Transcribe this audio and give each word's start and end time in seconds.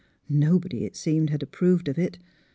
Nobody, 0.31 0.83
it 0.83 0.95
seemed, 0.95 1.29
had 1.29 1.43
approved 1.43 1.87
of 1.87 1.99
it. 1.99 2.17